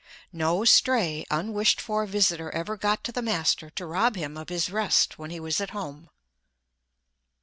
[0.33, 4.71] No stray, unwished for visitor ever got to the master to rob him of his
[4.71, 6.09] rest when he was at home.